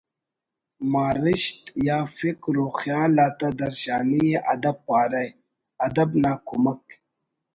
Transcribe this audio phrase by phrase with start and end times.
[0.93, 5.23] مارشت یا فکر و خیال آتا درشانی ءِ اد ب پارہ
[5.85, 6.83] “ادب نا کمک